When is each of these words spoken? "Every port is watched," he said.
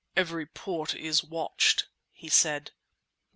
"Every 0.15 0.47
port 0.47 0.95
is 0.95 1.23
watched," 1.23 1.85
he 2.11 2.27
said. 2.27 2.71